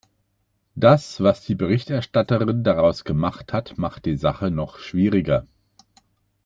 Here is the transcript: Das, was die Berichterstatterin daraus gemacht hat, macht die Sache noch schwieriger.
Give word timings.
Das, 0.73 1.21
was 1.21 1.45
die 1.45 1.53
Berichterstatterin 1.53 2.63
daraus 2.63 3.03
gemacht 3.03 3.53
hat, 3.53 3.77
macht 3.77 4.05
die 4.05 4.15
Sache 4.17 4.49
noch 4.49 4.79
schwieriger. 4.79 5.45